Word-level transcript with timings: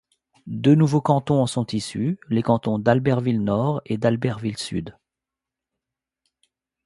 Deux 0.47 0.73
nouveaux 0.73 0.99
cantons 1.01 1.43
en 1.43 1.45
sont 1.45 1.67
issus, 1.73 2.17
les 2.27 2.41
cantons 2.41 2.79
d'Albertville-Nord 2.79 3.83
et 3.85 3.99
d'Albertville-Sud. 3.99 4.97